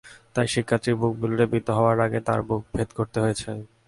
[0.33, 3.49] তাই শিক্ষার্থীর বুক বুলেটে বিদ্ধ হওয়ার আগে তাঁর বুক ভেদ করতে হয়েছে।